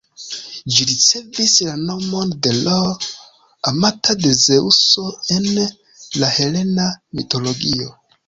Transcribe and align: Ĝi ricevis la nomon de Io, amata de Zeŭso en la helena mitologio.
Ĝi 0.75 0.85
ricevis 0.91 1.51
la 1.65 1.73
nomon 1.81 2.31
de 2.47 2.53
Io, 2.61 2.79
amata 3.71 4.17
de 4.23 4.33
Zeŭso 4.45 5.05
en 5.37 5.47
la 6.23 6.33
helena 6.39 6.89
mitologio. 7.21 7.93